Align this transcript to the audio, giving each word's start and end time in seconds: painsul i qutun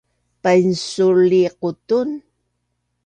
painsul 0.43 1.31
i 1.41 1.43
qutun 1.59 2.09